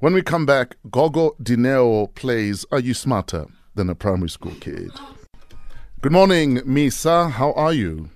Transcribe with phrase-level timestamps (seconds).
[0.00, 4.90] When we come back, Gogo Dineo plays Are You Smarter Than a Primary School Kid?
[6.00, 7.30] Good morning, Misa.
[7.30, 8.08] How are you?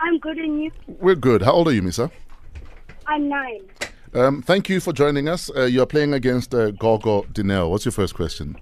[0.00, 0.70] I'm good and you?
[0.86, 1.42] We're good.
[1.42, 2.10] How old are you, Misa?
[3.06, 3.60] I'm nine.
[4.14, 5.50] Um, thank you for joining us.
[5.54, 7.68] Uh, you're playing against uh, Gogo Dineo.
[7.68, 8.56] What's your first question?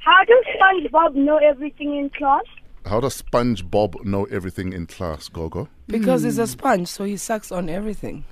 [0.00, 2.44] How does SpongeBob know everything in class?
[2.84, 5.70] How does SpongeBob know everything in class, Gogo?
[5.86, 8.26] Because he's a sponge, so he sucks on everything.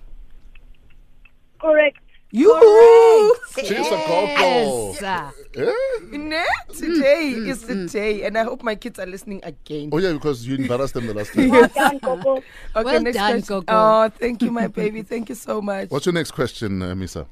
[1.59, 1.97] Correct.
[2.37, 4.93] You She's a Gogo.
[5.05, 5.71] Ah, Eh?
[6.11, 6.43] Ne?
[6.77, 9.91] Today is the day, and I hope my kids are listening again.
[9.93, 11.49] Oh, yeah, because you embarrassed them the last time.
[11.49, 12.33] Well done, Coco.
[12.39, 12.45] Okay,
[12.75, 13.47] Well next done, question.
[13.61, 13.65] Gogo.
[13.73, 15.03] Oh, thank you, my baby.
[15.03, 15.91] Thank you so much.
[15.91, 17.29] What's your next question, uh, Misa?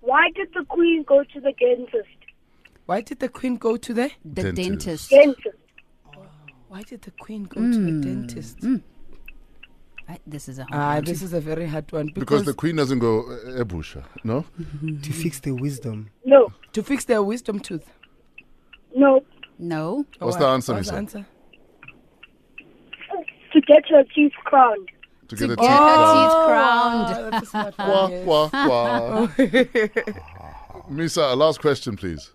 [0.00, 2.08] Why did the queen go to the dentist?
[2.86, 4.10] Why did the queen go to the?
[4.24, 4.56] the Dentist.
[4.56, 5.10] dentist.
[5.10, 5.56] Dentist.
[6.68, 8.56] Why did the queen go to the dentist?
[10.08, 11.04] Right, this is a hard Ah, one.
[11.04, 14.44] this is a very hard one Because because, the queen doesn't go uh, ebusha, no?
[15.02, 16.10] to fix the wisdom.
[16.24, 16.52] No.
[16.72, 17.90] to fix their wisdom tooth.
[18.94, 19.24] No.
[19.58, 20.04] No.
[20.18, 20.40] What's what?
[20.40, 21.26] the answer, What's the answer?
[23.52, 24.88] To get her teeth crowned.
[25.28, 27.08] To get a get teeth her crowned.
[27.08, 27.26] teeth crowned.
[27.26, 29.26] Oh, that's a smart one, Wah, wah, wah.
[30.90, 32.30] Misa, last question, please.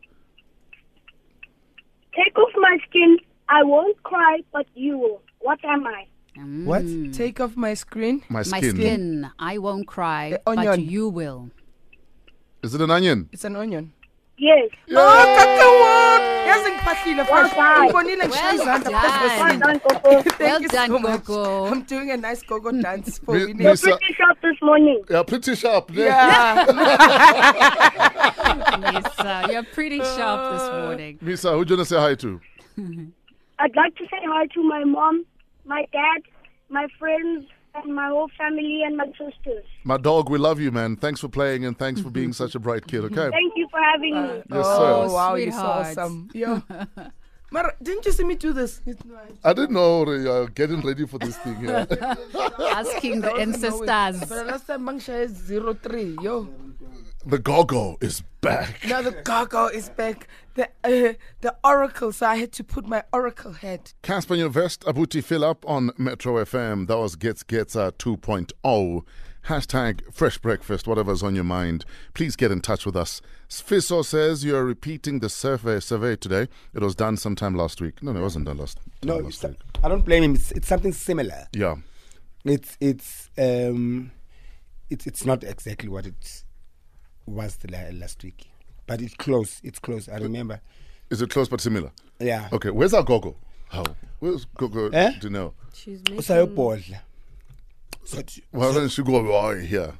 [2.16, 3.18] Take off my skin.
[3.48, 5.22] I won't cry, but you will.
[5.40, 6.06] What am I?
[6.36, 6.84] What?
[6.84, 7.14] Mm.
[7.16, 8.24] Take off my screen.
[8.30, 8.52] My skin.
[8.52, 8.76] My skin.
[8.76, 9.30] skin.
[9.38, 10.90] I won't cry, The but onion.
[10.90, 11.50] you will.
[12.64, 13.28] Is it an onion?
[13.32, 13.92] It's an onion.
[14.38, 14.70] Yes.
[14.90, 16.22] Oh, kakawon!
[16.48, 17.54] Yazi ngiphahlile Well fresh.
[17.56, 17.90] done.
[17.90, 18.92] Ngibonile Well done.
[18.92, 20.22] Well done, Coco.
[20.30, 21.24] Thank Well you done, so much.
[21.26, 21.66] Gogo.
[21.66, 23.62] I'm doing a nice go-go dance for Mi- winning.
[23.62, 25.04] You're pretty sharp this morning.
[25.09, 25.90] Yeah, pretty sharp.
[25.92, 26.06] ne?
[26.06, 26.66] Yeah.
[28.94, 30.82] Lisa, you're pretty sharp this uh.
[30.86, 31.18] morning.
[31.24, 32.42] Misa, who do you want to say hi to?
[33.59, 35.26] I'd like to say hi to my mom,
[35.66, 36.22] my dad,
[36.70, 37.45] my friends,
[37.76, 39.64] and my whole family and my sisters.
[39.84, 40.95] My dog, we love you, man.
[40.98, 43.30] Thanks for playing and thanks for being such a bright kid, okay?
[43.30, 44.36] Thank you for having me.
[44.38, 45.14] Yes, oh, sir.
[45.14, 45.98] wow, you're so Sweetheart.
[45.98, 46.30] awesome.
[46.34, 46.64] Yo.
[47.53, 48.81] Mara, didn't you see me do this?
[49.44, 51.86] I didn't know uh, you're getting ready for this thing here.
[52.59, 53.90] Asking the I wasn't knowing.
[53.90, 54.30] ancestors.
[54.30, 56.18] But last time Bangsha is zero three.
[56.22, 56.47] Yo.
[57.24, 58.80] The Gogo is back.
[58.88, 60.28] Now the gogo is back.
[60.56, 62.12] The uh, the oracle.
[62.12, 63.94] So I had to put my oracle head.
[64.02, 66.88] Cassper Nyovest, Abuti Fill Up on Metro FM.
[66.88, 69.04] That was Gets Gets uh, 2.0.
[69.48, 71.86] Hashtag Fresh Breakfast, whatever's on your mind.
[72.14, 73.22] Please get in touch with us.
[73.50, 76.48] Fiso says you're repeating the survey survey today.
[76.74, 78.02] It was done sometime last week.
[78.02, 79.62] No, no, it wasn't done last, No, done it's, last week.
[79.84, 80.36] I don't blame him.
[80.36, 81.48] It's, it's something similar.
[81.54, 81.76] Yeah.
[82.46, 84.12] It's it's um,
[84.90, 86.44] it's it's not exactly what it
[87.31, 88.50] was the last week,
[88.88, 89.59] but it's close.
[89.64, 90.08] It's close.
[90.09, 90.62] I remember.
[91.09, 91.92] Is it close but similar?
[92.19, 92.47] Yeah.
[92.53, 93.36] Okay, where's our Gogo?
[93.69, 93.84] How?
[94.19, 94.90] Where's Gogo?
[94.90, 95.12] Eh?
[95.19, 95.53] Do you know?
[95.74, 96.18] She's making...
[96.18, 97.00] Usayobhodla.
[98.03, 98.22] So
[98.52, 99.94] Why don't you go right here?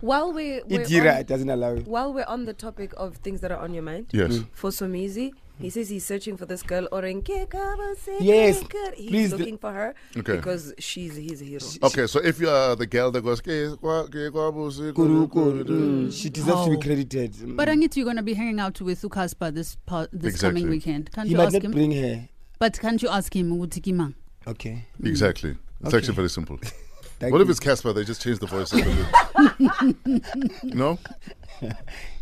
[0.00, 1.82] While we we're Idira on, it doesn't allow you.
[1.82, 4.40] while we're on the topic of things that are on your mind, Yes.
[4.52, 6.86] for Somizi, he says he's searching for this girl.
[6.92, 8.94] Orenke Kabase Yes, Krenker.
[8.94, 10.36] He's please, the- looking for her Okay.
[10.36, 11.60] because she's his hero.
[11.84, 15.64] Okay, so if you're the girl that goes, "Ke kwa- ke kwa Kuru, kuru, kuru,
[15.64, 16.80] kuru." mm, She deserves to be Oh.
[16.80, 17.32] credited.
[17.34, 17.56] Mm.
[17.56, 20.60] But Angit, you're going to be hanging out with Ukaspa this pa- this Exactly.
[20.62, 21.10] coming weekend.
[21.12, 21.70] Can't he you might ask not him?
[21.72, 22.28] bring her.
[22.58, 23.50] But can't you ask him?
[23.56, 24.14] ukuthi kimang?
[24.46, 24.84] Okay.
[25.04, 25.50] Exactly.
[25.80, 25.96] It's Okay.
[25.98, 26.58] actually very simple.
[27.20, 27.44] Thank what you.
[27.44, 27.94] if it's Cassper?
[27.94, 30.62] They just change the voice a little bit.
[30.74, 30.98] no?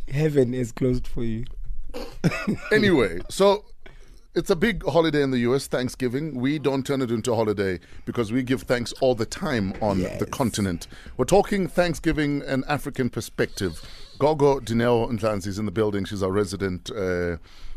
[0.09, 1.45] heaven is closed for you?
[2.73, 3.65] Anyway, so
[4.35, 6.37] it's a big holiday in the US, Thanksgiving.
[6.39, 10.03] We don't turn it into a holiday because we give thanks all the time on
[10.19, 10.87] the continent.
[11.17, 13.83] We're talking Thanksgiving and African perspective.
[14.19, 16.05] Gogo Dineo Ndlanzi is in the building.
[16.05, 17.37] She's our resident uh,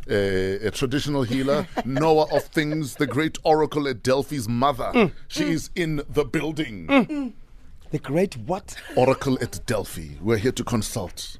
[0.09, 5.11] uh, a traditional healer, knower of things, the great oracle at Delphi's mother.
[5.29, 7.33] She is in the building.
[7.91, 8.75] The great what?
[8.95, 10.15] Oracle at Delphi.
[10.19, 11.37] We're here to consult.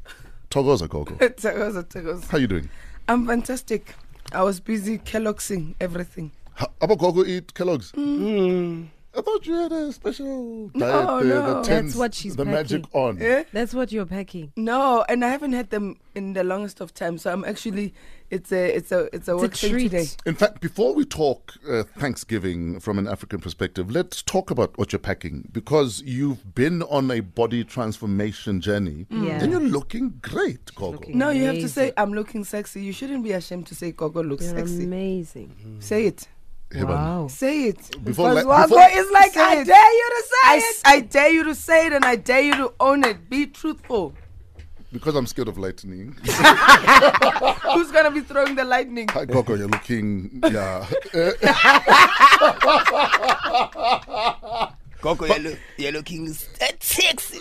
[0.54, 1.16] Togoza Gogo.
[1.20, 2.30] Tagoza, tagoza.
[2.30, 2.70] How you doing?
[3.08, 3.96] I'm fantastic.
[4.34, 6.32] I was busy Kellogg'sing everything.
[6.54, 7.92] How about Gogo eat Kellogg's?
[7.94, 8.86] Mm.
[9.16, 11.54] I thought you had a special diet No, there no.
[11.62, 13.00] that That's what she's the magic packing.
[13.02, 13.22] on.
[13.22, 13.44] Eh?
[13.54, 14.52] That's what you're packing.
[14.56, 17.20] No, and I haven't had them in the longest of time.
[17.20, 17.94] So I'm actually,
[18.32, 19.90] it's a, it's a, it's a It's a work thing treat.
[19.92, 20.06] today.
[20.26, 24.92] In fact, before we talk uh, Thanksgiving from an African perspective, let's talk about what
[24.92, 29.44] you're packing because you've been on a body transformation journey Yeah.
[29.44, 30.94] and you're looking great, Gogo.
[30.98, 32.82] Looking- No, you have to say I'm looking sexy.
[32.84, 34.86] You shouldn't be ashamed to say Gogo looks You're sexy.
[34.86, 35.78] amazing.
[35.80, 36.28] Say it.
[36.74, 36.88] Heban.
[36.88, 37.28] Wow.
[37.28, 38.04] Say it.
[38.04, 39.68] Before because la- Wago before- is like, I it.
[39.68, 40.82] dare you to say I it.
[40.86, 43.30] I dare you to say it and I dare you to own it.
[43.30, 44.14] Be truthful.
[44.92, 46.10] Because I'm scared of lightning.
[46.24, 49.08] Who's going to be throwing the lightning?
[49.10, 50.86] Hi, Gogo, you're looking, yeah.
[55.02, 57.40] Coco, you're, look, you're looking sexy.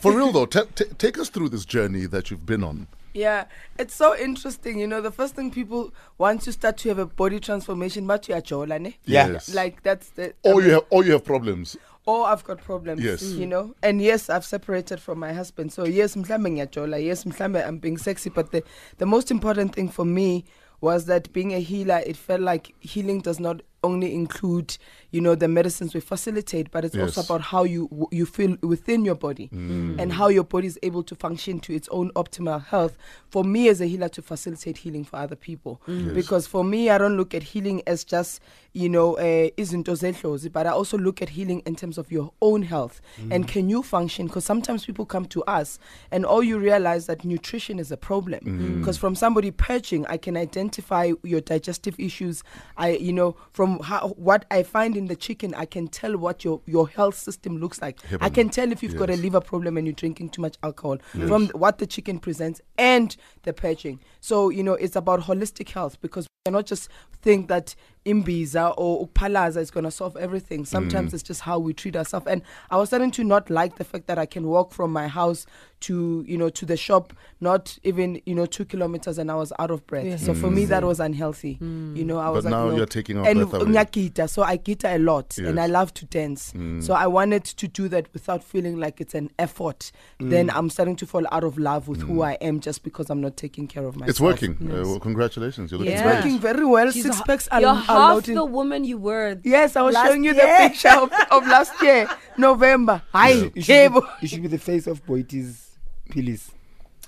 [0.00, 2.86] For real though, ta ta take us through this journey that you've been on.
[3.14, 3.44] Yeah,
[3.78, 4.78] it's so interesting.
[4.78, 8.28] You know, the first thing people once you start to have a body transformation, but
[8.28, 8.96] you are chola, ne?
[9.04, 9.28] Yeah.
[9.28, 9.54] Yes.
[9.54, 10.34] Like that's the.
[10.42, 11.76] or you have, or you have problems.
[12.06, 13.02] or I've got problems.
[13.02, 13.22] Yes.
[13.22, 15.72] You know, and yes, I've separated from my husband.
[15.72, 17.02] So yes, mhlambe ngiyajola.
[17.02, 18.30] Yes, mhlambe I'm being sexy.
[18.30, 18.62] But the
[18.98, 20.44] the most important thing for me
[20.80, 24.76] was that being a healer, it felt like healing does not only include,
[25.14, 29.04] you know, the medicines we facilitate, but it's also about how you you feel within
[29.04, 30.00] your body Mm.
[30.00, 32.94] and how your body is able to function to its own optimal health.
[33.28, 36.12] For me as a healer to facilitate healing for other people, Yes.
[36.20, 38.40] because for me I don't look at healing as just
[38.72, 42.32] you know uh, izinto zedlozi, but I also look at healing in terms of your
[42.42, 43.00] own health
[43.30, 44.26] and can you function?
[44.26, 45.78] Because sometimes people come to us
[46.10, 48.40] and all you realize that nutrition is a problem.
[48.80, 52.42] Because from somebody perching, I can identify your digestive issues.
[52.76, 56.44] I you know from how what I find in the chicken, I can tell what
[56.44, 57.98] your your health system looks like.
[58.20, 60.98] I can tell if you've got a liver problem and you're drinking too much alcohol
[61.28, 64.00] from what the chicken presents and the perching.
[64.20, 66.90] So, you know, it's about holistic health because cannot just
[67.22, 67.74] think that
[68.04, 70.66] imbiza or palaza is going to solve everything.
[70.66, 71.14] Sometimes Mm.
[71.14, 72.26] it's just how we treat ourselves.
[72.26, 75.08] And I was starting to not like the fact that I can walk from my
[75.08, 75.46] house
[75.80, 79.54] to, you know, to the shop, not even, you know, two kilometers and I was
[79.58, 80.04] out of breath.
[80.04, 80.16] Yeah.
[80.16, 80.86] So for me, that mm.
[80.86, 81.56] was unhealthy.
[81.62, 81.96] Mm.
[81.96, 82.76] You know, I But was like, now no.
[82.76, 83.72] you're taking our and breath away.
[83.72, 86.52] nyakita, so I guitar a lot and I love to dance.
[86.52, 86.82] Mm.
[86.82, 89.92] So I wanted to do that without feeling like it's an effort.
[90.20, 93.22] Then I'm starting to fall out of love with who I am just because I'm
[93.22, 94.10] not taking care of myself.
[94.10, 94.56] It's working.
[94.70, 95.70] Uh, well, congratulations.
[95.70, 96.12] You're looking It's Yeah.
[96.12, 96.24] great.
[96.24, 96.90] working very well.
[96.90, 98.34] She's Six ha- packs are, You're are half loading.
[98.34, 99.38] the woman you were.
[99.44, 100.46] Yes, I was showing you year.
[100.62, 102.08] the picture of, of last year,
[102.38, 103.02] November.
[103.12, 105.76] Hi, You should, be, you should be the face of Boiti's
[106.10, 106.50] Pilis.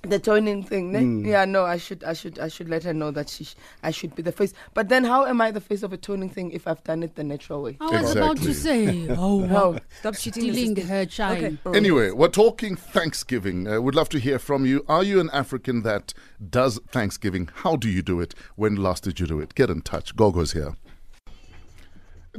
[0.03, 0.93] The toning thing.
[0.93, 1.01] Ne?
[1.01, 1.27] Mm.
[1.27, 3.91] Yeah, no, I should, I should, I should let her know that she, sh- I
[3.91, 4.53] should be the face.
[4.75, 7.15] But then, how am I the face of a toning thing if I've done it
[7.15, 7.77] the natural way?
[7.81, 9.79] I was about to say, oh, No.
[10.01, 11.59] Stop stealing her shine.
[11.67, 11.77] Okay.
[11.79, 13.67] Anyway, we're talking Thanksgiving.
[13.69, 14.85] Uh, would love to hear from you.
[14.89, 16.15] Are you an African that
[16.51, 17.49] does Thanksgiving?
[17.53, 18.35] How do you do it?
[18.57, 19.55] When last did you do it?
[19.55, 20.15] Get in touch.
[20.17, 20.77] Gogo's here.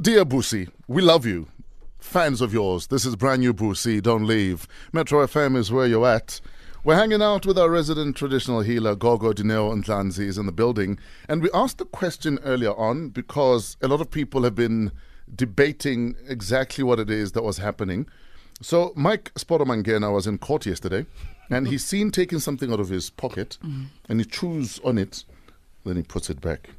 [0.00, 1.48] Dear Boosie, we love you.
[1.98, 4.00] Fans of yours, this is brand new Boosie.
[4.00, 4.68] Don't leave.
[4.92, 6.40] Metro FM is where you're at.
[6.84, 10.98] We're hanging out with our resident traditional healer, Gogo Dineo Ndlanzi, is in the building.
[11.28, 14.92] And we asked the question earlier on because a lot of people have been
[15.34, 18.06] debating exactly what it is that was happening.
[18.62, 21.04] So Mike Sporomangena was in court yesterday
[21.50, 23.84] and he's seen taking something out of his pocket mm-hmm.
[24.08, 25.24] and he chews on it,
[25.84, 26.70] then he puts it back.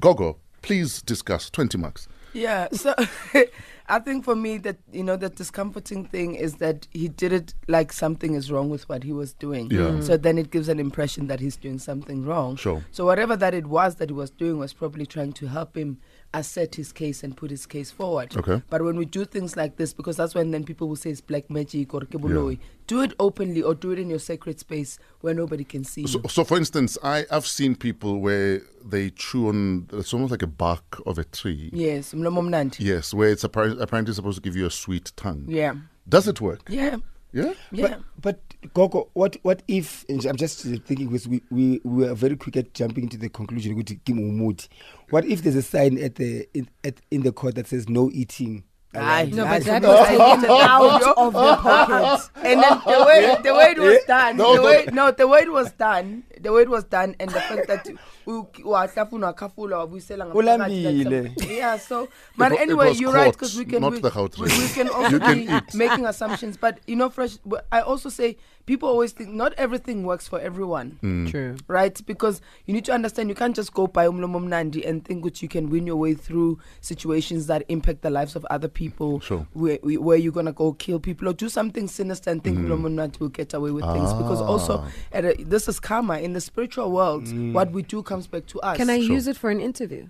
[0.00, 2.08] Gogo, please discuss 20 marks.
[2.32, 2.94] Yeah, so
[3.86, 7.54] I think for me that you know the discomforting thing is that he did it
[7.68, 9.70] like something is wrong with what he was doing.
[9.70, 9.78] Yeah.
[9.78, 10.02] Mm.
[10.02, 12.56] So then it gives an impression that he's doing something wrong.
[12.56, 12.82] Sure.
[12.90, 15.98] So whatever that it was that he was doing was probably trying to help him
[16.34, 18.36] assert his case and put his case forward.
[18.36, 18.60] Okay.
[18.68, 21.20] But when we do things like this, because that's when then people will say it's
[21.20, 25.32] black magic or kebuloi, do it openly or do it in your sacred space where
[25.32, 26.28] nobody can see So, you.
[26.28, 30.46] so for instance, I, I've seen people where they chew on, it's almost like a
[30.46, 31.70] bark of a tree.
[31.72, 32.80] Yes, mlomo mnandi.
[32.80, 35.46] Yes, where it's apparently supposed to give you a sweet tongue.
[35.48, 35.74] Yeah.
[36.08, 36.68] Does it work?
[36.68, 36.96] Yeah.
[37.34, 37.52] Yeah?
[37.72, 37.96] Yeah.
[38.20, 40.04] But, but Gogo, what what if?
[40.08, 43.74] I'm just thinking because we, we we are very quick at jumping into the conclusion.
[43.74, 44.68] ukuthi Kim Umuti.
[45.10, 48.08] What if there's a sign at the in, at in the court that says no
[48.12, 48.62] eating?
[48.94, 49.30] Aye.
[49.32, 52.30] No, but that was taken out of the pocket.
[52.36, 55.52] And then the way the way it was done, the way no, the way it
[55.52, 57.88] was done, the way it was done, and the fact that
[58.26, 61.22] u- wahlafuna wakhafula wabuyisela ngaphakathi, Ulambile.
[61.36, 61.76] like, yeah.
[61.78, 62.08] So,
[62.38, 64.38] but it anyway, was you're right because we can not we, the Gauteng.
[64.40, 66.56] we, we can also be making assumptions.
[66.56, 67.38] But you know, fresh.
[67.72, 68.36] I also say
[68.66, 71.30] people always think not everything works for everyone Mm.
[71.30, 71.56] True.
[71.68, 72.00] right?
[72.06, 75.42] Because you need to understand you can't just go by umlomo mnandi and think that
[75.42, 79.20] you can win your way through situations that impact the lives of other people.
[79.20, 79.46] Sure.
[79.52, 83.20] Where, where you're gonna go kill people or do something sinister and think umlomo mnandi
[83.20, 84.12] will get away with things.
[84.14, 84.90] Because also, Ah.
[85.12, 87.24] at a, this is karma in the spiritual world.
[87.24, 87.52] Mm.
[87.52, 88.76] What we do comes back to us.
[88.76, 89.14] Can I Sure.
[89.14, 90.08] use it for an interview?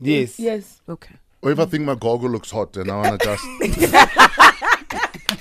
[0.00, 0.38] Yes.
[0.38, 0.80] Yes.
[0.88, 1.16] Okay.
[1.42, 4.38] Or if I think my goggle looks hot and I want to just.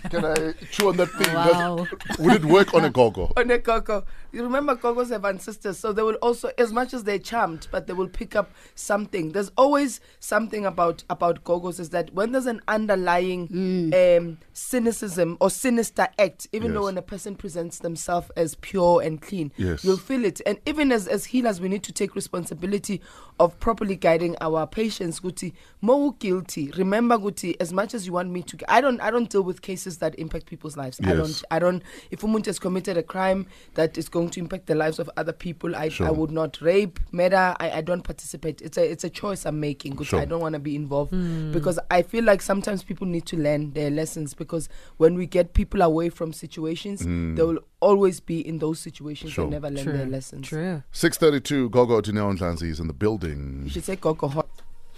[0.10, 1.34] Can I chew on that thing?
[1.34, 1.88] Does- Wow.
[2.20, 3.32] Would it work on a gogo?
[3.38, 4.06] On a gogo.
[4.32, 7.88] You remember gogos have ancestors, so they will also, as much as they're charmed, but
[7.88, 9.32] they will pick up something.
[9.32, 13.48] There's always something about about gogos is that when there's an underlying
[13.94, 19.22] um, cynicism or sinister act, even though when a person presents themselves as pure and
[19.22, 19.84] clean, Yes.
[19.84, 20.42] you'll feel it.
[20.46, 23.02] And even as as healers, we need to take responsibility
[23.40, 25.20] of properly guiding our patients.
[25.20, 26.72] Guti, mo guilty.
[26.78, 29.62] Remember, Guti, as much as you want me to, I don't I don't deal with
[29.62, 31.00] cases that impact people's lives.
[31.04, 31.18] I Yes.
[31.18, 31.44] don't.
[31.52, 31.84] I don't.
[32.12, 35.34] If umuntu has committed a crime that is going to impact the lives of other
[35.34, 36.08] people, I, Sure.
[36.08, 37.56] I would not rape, murder.
[37.60, 38.62] I, I don't participate.
[38.62, 39.92] It's a it's a choice I'm making.
[39.94, 40.20] Because Sure.
[40.20, 41.52] I don't want to be involved hmm.
[41.52, 45.54] because I feel like sometimes people need to learn their lessons because when we get
[45.54, 47.36] people away from situations, hmm.
[47.36, 49.44] they will always be in those situations Sure.
[49.44, 50.48] and never learn their lessons.
[50.48, 50.82] True.
[50.92, 53.27] 632 Gogo Dineo Ndlanzi is in the building.
[53.32, 54.48] You should say Coco Hot.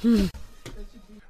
[0.02, 0.28] Hmm.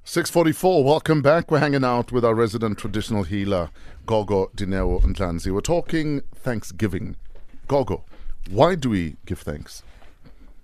[0.04, 1.52] 644, welcome back.
[1.52, 3.70] We're hanging out with our resident traditional healer,
[4.06, 5.54] Gogo Dineo Ndlanzi.
[5.54, 7.16] We're talking Thanksgiving.
[7.68, 8.04] Gogo,
[8.50, 9.84] why do we give thanks?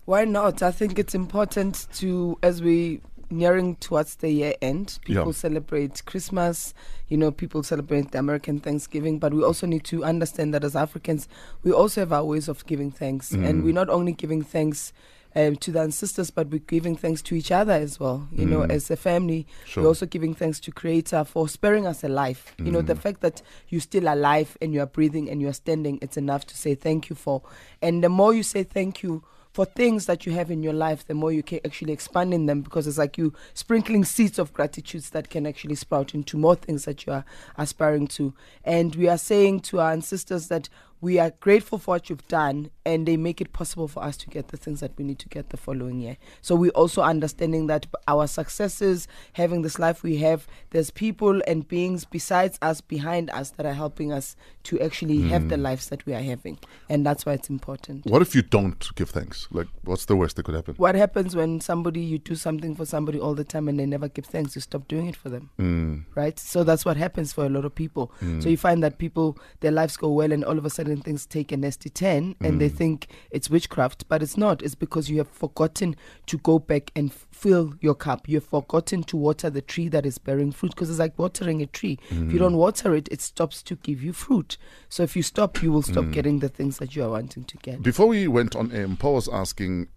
[0.06, 0.64] Why not?
[0.64, 5.32] I think it's important to, as we nearing towards the year end, people Yeah.
[5.32, 6.74] celebrate Christmas.
[7.08, 10.76] You know, people celebrate the American Thanksgiving, but we also need to understand that as
[10.76, 11.28] Africans,
[11.64, 13.48] we also have our ways of giving thanks, mm.
[13.48, 14.92] and we're not only giving thanks.
[15.38, 18.26] Um, to the ancestors, but we're giving thanks to each other as well.
[18.32, 19.84] You know, as a family, Sure.
[19.84, 22.56] we're also giving thanks to Creator for sparing us alive.
[22.58, 25.54] You know, the fact that you're still alive and you are breathing and you are
[25.54, 27.42] standing, it's enough to say thank you for.
[27.82, 31.06] And the more you say thank you for things that you have in your life,
[31.06, 34.54] the more you can actually expand in them because it's like you sprinkling seeds of
[34.54, 37.26] gratitudes that can actually sprout into more things that you are
[37.58, 38.34] aspiring to.
[38.64, 40.70] And we are saying to our ancestors that
[41.02, 44.28] we are grateful for what you've done and they make it possible for us to
[44.30, 46.18] get the things that we need to get the following year.
[46.42, 51.68] So we're also understanding that our successes, having this life we have, there's people and
[51.68, 56.06] beings besides us, behind us, that are helping us to actually have the lives that
[56.06, 56.58] we are having.
[56.90, 58.06] And that's why it's important.
[58.06, 59.48] What if you don't give thanks?
[59.52, 60.76] Like, what's the worst that could happen?
[60.78, 64.08] What happens when somebody you do something for somebody all the time and they never
[64.08, 64.56] give thanks?
[64.56, 66.38] You stop doing it for them, Mm, right?
[66.40, 68.12] So that's what happens for a lot of people.
[68.40, 71.26] So you find that people their lives go well and all of a sudden things
[71.26, 74.62] take a nasty turn and they think it's witchcraft, but it's not.
[74.62, 75.96] It's because you have forgotten
[76.28, 78.28] to go back and fill your cup.
[78.28, 81.62] You have forgotten to water the tree that is bearing fruit because it's like watering
[81.62, 82.00] a tree.
[82.10, 82.40] If you mm.
[82.40, 84.58] don't water it, it stops to give you fruit.
[84.90, 86.14] So if you stop, you will stop mm.
[86.14, 87.82] getting the things that you are wanting to get.
[87.82, 89.88] Before we went on air, Paul was asking,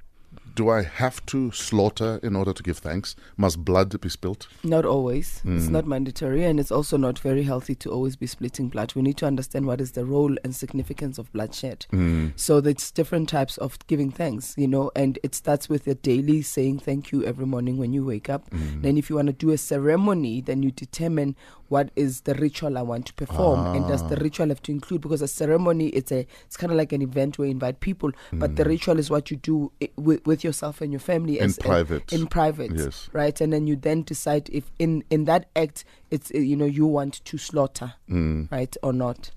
[0.59, 3.15] do I have to slaughter in order to give thanks?
[3.37, 4.49] Must blood be spilt?
[4.65, 5.41] Not always.
[5.45, 5.71] It's Mm.
[5.71, 8.93] not mandatory, and it's also not very healthy to always be splitting blood.
[8.97, 11.87] We need to understand what is the role and significance of bloodshed.
[11.93, 12.33] Mm.
[12.35, 16.43] So there's different types of giving thanks, you know, and it starts with a daily
[16.43, 18.51] saying thank you every morning when you wake up.
[18.51, 18.83] Mm.
[18.83, 21.37] Then, if you want to do a ceremony, then you determine
[21.69, 24.21] what is the ritual I want to perform, and does the Ah.
[24.23, 25.01] ritual have to include?
[25.03, 28.11] Because a ceremony, it's a, it's kind of like an event where you invite people,
[28.33, 31.39] but the ritual is what you do i- with, with yourself and your family Mm.
[31.41, 32.13] In as private.
[32.13, 33.09] in private, Yes.
[33.13, 33.41] right?
[33.41, 37.23] And then you then decide if in in that act, it's you know you want
[37.25, 38.51] to slaughter, Mm.
[38.51, 39.31] right, or not.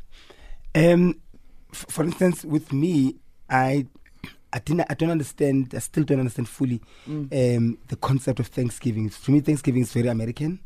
[0.73, 1.15] Um,
[1.73, 3.15] f- for instance, with me,
[3.50, 3.88] I,
[4.53, 5.74] I didn't, I don't understand.
[5.75, 9.10] I still don't understand fully um, the concept of Thanksgiving.
[9.10, 10.60] For me, Thanksgiving is very American.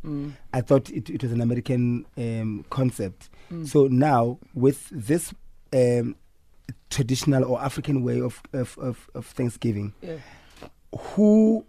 [0.54, 3.30] I thought it, it was an American um, concept.
[3.65, 5.34] So now, with this
[5.74, 6.15] um,
[6.89, 10.18] traditional or African way of of, of, of Thanksgiving, Yeah.
[10.98, 11.65] who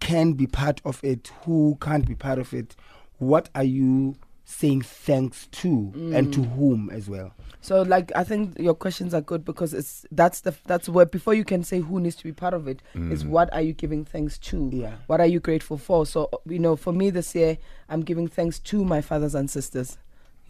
[0.00, 1.30] can be part of it?
[1.44, 2.74] Who can't be part of it?
[3.18, 4.16] What are you
[4.50, 6.56] saying thanks to, and to mm.
[6.56, 7.32] whom as well?
[7.62, 11.34] So, like, I think your questions are good because it's that's the that's where before
[11.34, 13.28] you can say who needs to be part of it is mm.
[13.28, 14.70] what are you giving thanks to?
[14.72, 14.94] Yeah.
[15.06, 16.06] What are you grateful for?
[16.06, 19.98] So, you know, for me this year, I'm giving thanks to my fathers and sisters.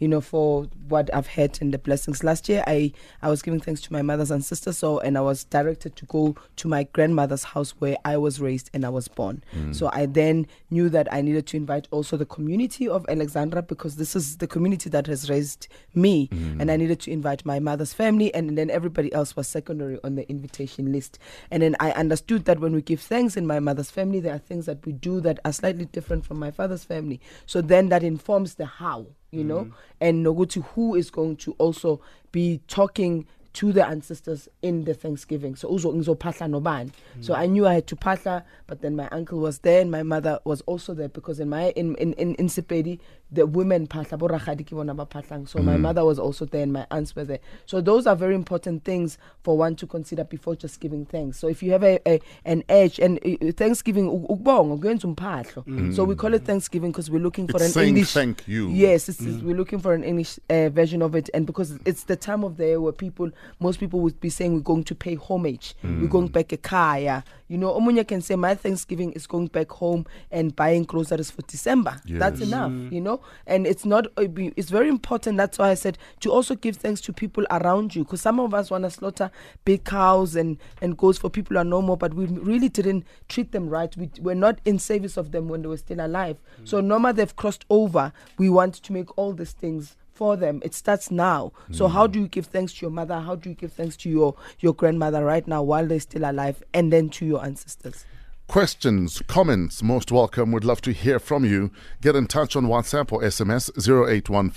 [0.01, 2.23] You know, for what I've had and the blessings.
[2.23, 2.91] Last year, I
[3.21, 4.79] I was giving thanks to my mothers and sisters.
[4.79, 8.71] So, and I was directed to go to my grandmother's house where I was raised
[8.73, 9.43] and I was born.
[9.55, 9.75] Mm.
[9.75, 13.95] So I then knew that I needed to invite also the community of Alexandra because
[13.95, 16.59] this is the community that has raised me, mm.
[16.59, 20.15] and I needed to invite my mother's family, and then everybody else was secondary on
[20.15, 21.19] the invitation list.
[21.51, 24.39] And then I understood that when we give thanks in my mother's family, there are
[24.39, 27.21] things that we do that are slightly different from my father's family.
[27.45, 29.73] So then that informs the how, you know, mm-hmm.
[30.01, 35.55] and Noguti who is going to also be talking to the ancestors in the Thanksgiving.
[35.55, 36.91] So uzo ngizophatha nobani.
[37.17, 37.23] Mm.
[37.25, 40.03] So I knew I had to patla, but then my uncle was there and my
[40.03, 42.99] mother was also there because in my in in in, in Sepedi,
[43.31, 45.47] the women patla bo rakgadi ke bona ba phatlang.
[45.47, 45.81] So my mm.
[45.81, 47.39] mother was also there and my aunts were there.
[47.65, 51.39] So those are very important things for one to consider before just giving thanks.
[51.39, 55.07] So if you have a, a an edge and uh, uh Thanksgiving u- ukubonga kuyenza
[55.07, 55.63] umphahlo.
[55.65, 55.95] Mm.
[55.95, 58.69] So we call it Thanksgiving because we're looking for It's an saying English thank you.
[58.69, 59.43] Yes, it's, it's- mm.
[59.43, 62.57] we're looking for an English uh, version of it, and because it's the time of
[62.57, 66.07] the year where people, most people would be saying we're going to pay homage, we're
[66.07, 67.21] going back a car, yeah.
[67.51, 71.41] You know, Omunya can say my Thanksgiving is going back home and buying groceries for
[71.41, 71.97] December.
[72.05, 72.47] That's Yes.
[72.47, 73.19] enough, you know.
[73.45, 74.07] And it's not.
[74.15, 75.35] uh, be- It's very important.
[75.35, 78.53] That's why I said to also give thanks to people around you, because some of
[78.53, 79.31] us want to slaughter
[79.65, 83.03] big cows and and goats for people who are no more, but we really didn't
[83.27, 83.97] treat them right.
[83.97, 86.37] We were not in service of them when they were still alive.
[86.63, 90.61] So, no matter they've crossed over, we want to make all these things for them.
[90.63, 91.51] It starts now.
[91.71, 93.19] So how do you give thanks to your mother?
[93.19, 96.61] How do you give thanks to your your grandmother right now while they're still alive,
[96.75, 98.05] and then to your ancestors?
[98.45, 100.51] Questions, comments, most welcome.
[100.51, 101.71] We'd love to hear from you.
[102.01, 104.51] Get in touch on WhatsApp or SMS 081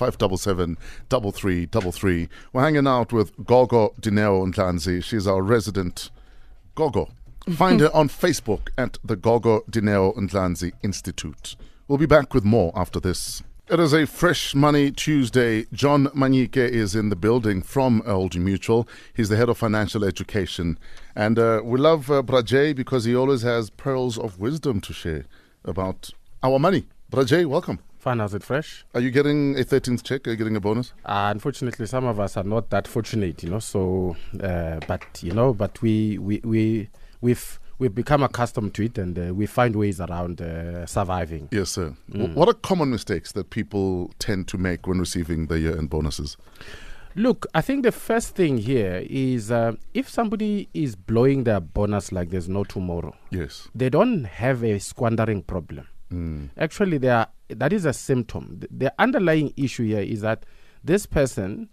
[2.52, 5.02] We're hanging out with Gogo Dineo Ndlanzi.
[5.02, 6.11] She's our resident
[6.75, 7.09] Gogo.
[7.56, 11.56] Find her on Facebook at the Gogo Dineo Ndlanzi Institute.
[11.88, 13.42] We'll be back with more after this.
[13.66, 15.64] It is a Fresh Money Tuesday.
[15.73, 18.87] John Manyike is in the building from Old Mutual.
[19.14, 20.78] He's the head of financial education.
[21.16, 25.25] And uh, we love uh, Brajay because he always has pearls of wisdom to share
[25.64, 26.11] about
[26.42, 26.88] our money.
[27.11, 27.78] Brajay, welcome.
[27.99, 28.85] Fun as it fresh.
[28.94, 30.28] Are you getting a 13th check?
[30.28, 30.92] Are you getting a bonus?
[31.06, 33.61] Uh, unfortunately, some of us are not that fortunate, you know.
[33.61, 36.90] So, uh, but you know, but we we we
[37.23, 41.48] we've we've become accustomed to it, and uh, we find ways around uh, surviving.
[41.50, 41.94] Yes, sir.
[42.12, 45.90] W- What are common mistakes that people tend to make when receiving the year end
[45.90, 46.36] bonuses?
[47.16, 52.10] Look, I think the first thing here is uh, if somebody is blowing their bonus
[52.10, 53.68] like there's no tomorrow, Yes.
[53.74, 55.86] they don't have a squandering problem.
[56.12, 56.50] Mm.
[56.58, 58.56] Actually, they are, that is a symptom.
[58.58, 60.44] The, the underlying issue here is that
[60.82, 61.68] this person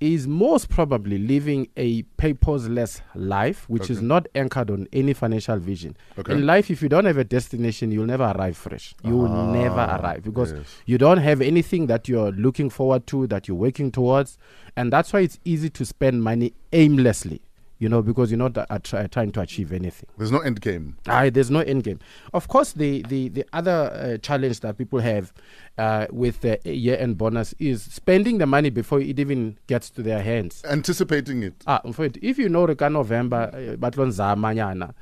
[0.00, 5.94] is most probably living a purposeless life, which is not anchored on any financial vision.
[6.18, 6.32] Okay.
[6.32, 8.94] In life, if you don't have a destination, you'll never arrive fresh.
[9.04, 10.76] You will never Ah, arrive because yes.
[10.86, 14.38] you don't have anything that you're looking forward to, that you're working towards.
[14.76, 17.42] And that's why it's easy to spend money aimlessly,
[17.80, 20.08] you know, because you're not uh, try, trying to achieve anything.
[20.18, 20.98] There's no end game.
[21.06, 21.98] Aye, there's no end game.
[22.32, 25.32] Of course, the the the other uh, challenge that people have
[25.78, 30.22] uh, with the year-end bonus is spending the money before it even gets to their
[30.22, 30.62] hands.
[30.68, 31.54] Anticipating it.
[31.66, 31.80] Ah,
[32.22, 34.92] if you know the November, uh, batlon zamanyana,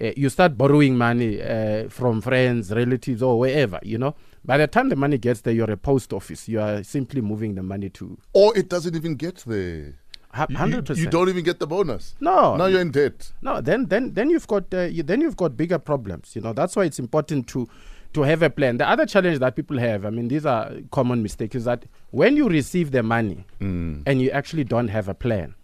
[0.00, 3.80] uh, you start borrowing money uh, from friends, relatives, or wherever.
[3.82, 4.14] You know,
[4.44, 6.48] by the time the money gets there, you're a post office.
[6.48, 9.96] You are simply moving the money to Or it doesn't even get there.
[10.32, 11.04] Hundred percent.
[11.04, 12.14] You don't even get the bonus.
[12.20, 13.32] No, Now you're in debt.
[13.42, 16.36] No, then then then you've got uh, you, then you've got bigger problems.
[16.36, 17.66] You know that's why it's important to
[18.12, 18.76] to have a plan.
[18.78, 22.36] The other challenge that people have, I mean, these are common mistakes, is that when
[22.36, 25.54] you receive the money and you actually don't have a plan,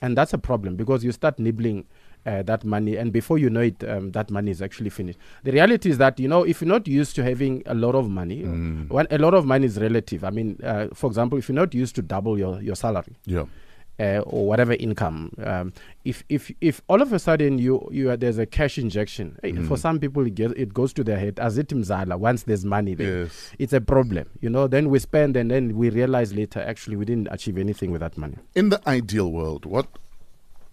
[0.00, 1.84] and that's a problem because you start nibbling.
[2.26, 5.18] Uh, that money, and before you know it, um, that money is actually finished.
[5.44, 8.10] The reality is that you know if you're not used to having a lot of
[8.10, 10.24] money, when a lot of money is relative.
[10.24, 13.44] I mean, uh, for example, if you're not used to double your your salary, Yeah.
[13.98, 15.32] Uh, or whatever income.
[15.42, 15.72] Um,
[16.04, 19.52] if if if all of a sudden you you are, there's a cash injection, eh,
[19.66, 22.64] for some people it, get, it goes to their head as it mzala once there's
[22.64, 23.24] money there.
[23.24, 23.52] Yes.
[23.58, 24.66] It's a problem, you know.
[24.66, 28.16] Then we spend and then we realize later actually we didn't achieve anything with that
[28.16, 28.36] money.
[28.54, 29.86] In the ideal world, what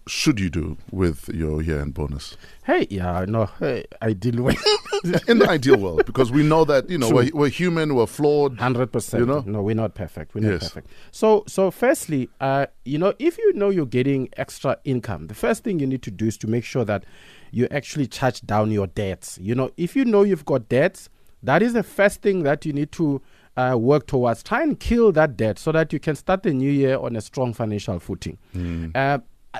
[0.06, 2.36] should you do with your year end bonus?
[2.64, 4.56] Hey, yeah, no, hey, I deal with
[5.28, 8.58] In the ideal world, because we know that, you know, we're, we're human, we're flawed.
[8.58, 9.20] Hundred percent.
[9.20, 9.40] You know?
[9.46, 10.34] No, we're not perfect.
[10.34, 10.68] We're not Yes.
[10.70, 10.88] perfect.
[11.12, 15.64] So, so firstly, uh, you know, if you know you're getting extra income, the first
[15.64, 17.04] thing you need to do is to make sure that
[17.52, 19.38] you actually charge down your debts.
[19.40, 21.08] You know, if you know you've got debts,
[21.42, 23.20] that is the first thing that you need to
[23.56, 24.42] uh, work towards.
[24.42, 27.20] Try and kill that debt so that you can start the new year on a
[27.20, 28.38] strong financial footing.
[28.94, 29.18] Uh,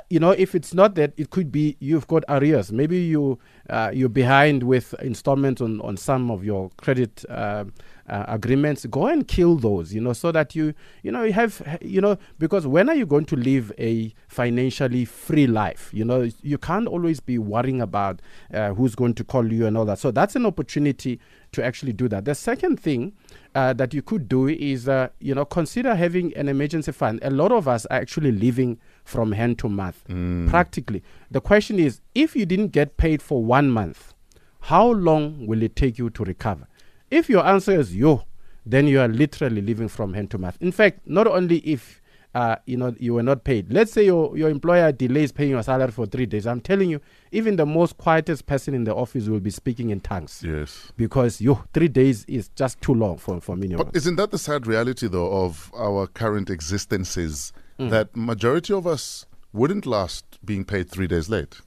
[0.09, 2.71] you know, if it's not that, it could be you've got arrears.
[2.71, 7.65] Maybe you uh, you're behind with installments on, on some of your credit uh,
[8.09, 8.85] uh, agreements.
[8.85, 9.93] Go and kill those.
[9.93, 13.05] You know, so that you you know you have you know because when are you
[13.05, 15.89] going to live a financially free life?
[15.93, 18.21] You know, you can't always be worrying about
[18.53, 19.99] uh, who's going to call you and all that.
[19.99, 21.19] So that's an opportunity
[21.53, 22.25] to actually do that.
[22.25, 23.13] The second thing
[23.55, 27.19] uh, that you could do is, uh, you know, consider having an emergency fund.
[27.23, 30.03] A lot of us are actually living from hand to mouth,
[30.49, 31.01] practically.
[31.31, 34.13] The question is, if you didn't get paid for one month,
[34.61, 36.67] how long will it take you to recover?
[37.09, 38.25] If your answer is yo,
[38.65, 40.57] then you are literally living from hand to mouth.
[40.59, 42.01] In fact, not only if
[42.35, 43.71] uh, you know you were not paid.
[43.73, 46.45] Let's say your, your employer delays paying your salary for three days.
[46.45, 46.99] I'm telling you,
[47.31, 50.91] even the most quietest person in the office will be speaking in tongues Yes.
[50.97, 54.37] because yo three days is just too long for for many But isn't that the
[54.37, 57.53] sad reality, though, of our current existences?
[57.77, 61.61] That majority of us wouldn't last being paid three days late.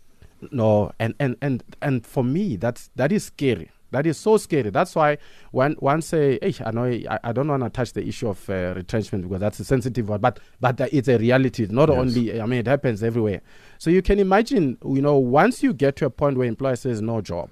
[0.50, 3.70] No, and and and and for me, that's that is scary.
[3.92, 4.70] That is so scary.
[4.70, 5.18] That's why
[5.50, 8.48] when one say, hey, I know I, I don't want to touch the issue of
[8.48, 11.66] uh, retrenchment because that's a sensitive one, but but it's a reality.
[11.70, 11.98] Not Yes.
[11.98, 13.40] only I mean it happens everywhere.
[13.78, 17.00] So you can imagine, you know, once you get to a point where employer says
[17.02, 17.50] no job,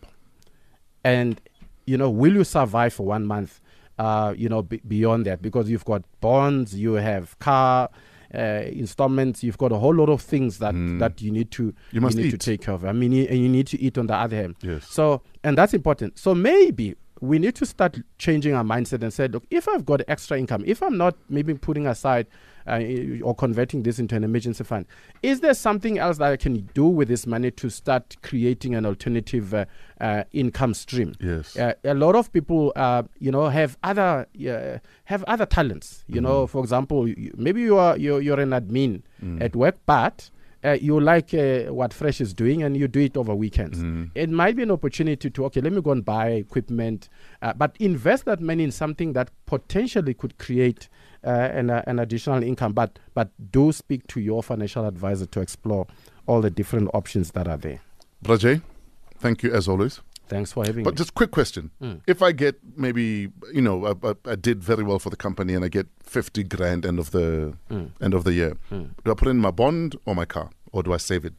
[1.05, 1.41] and
[1.87, 3.61] you know, will you survive for one month?
[3.99, 7.89] Uh, you know, b- beyond that, because you've got bonds, you have car
[8.35, 12.01] uh, installments, you've got a whole lot of things that that you need to You
[12.01, 12.85] must need to take care of.
[12.85, 14.57] I mean, and you need to eat on the other hand.
[14.63, 14.87] Yes.
[14.89, 16.19] So, and that's important.
[16.19, 20.03] So maybe we need to start changing our mindset and say, look, if I've got
[20.09, 22.27] extra income, if I'm not maybe putting aside
[22.69, 24.87] uh, or converting this into an emergency fund,
[25.23, 28.87] is there something else that I can do with this money to start creating an
[28.87, 29.65] alternative uh,
[30.01, 31.15] uh, income stream?
[31.21, 31.57] Yes.
[31.57, 36.05] Uh, a lot of people, uh, you know, have other uh, have other talents.
[36.09, 39.03] You know, for example, you, maybe you are you're, you're an admin
[39.41, 40.31] at work, but
[40.65, 43.79] uh, you like uh, what Fresh is doing and you do it over weekends.
[44.15, 47.09] It might be an opportunity to, okay, let me go and buy equipment,
[47.43, 50.89] uh, but invest that money in something that potentially could create
[51.25, 52.73] uh, an, uh, an additional income.
[52.73, 55.87] But, but do speak to your financial advisor to explore
[56.27, 57.81] all the different options that are there.
[58.25, 58.63] Brajay,
[59.19, 60.01] thank you as always.
[60.29, 60.95] Thanks for having But me.
[60.95, 62.01] But just quick question: Mm.
[62.07, 65.55] If I get maybe you know I, I, I did very well for the company
[65.55, 67.91] and I get fifty grand end of the Mm.
[68.03, 68.91] end of the year, Mm.
[69.05, 71.33] do I put in my bond or my car, or do I save it?